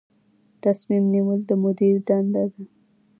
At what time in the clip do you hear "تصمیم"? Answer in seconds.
0.63-1.03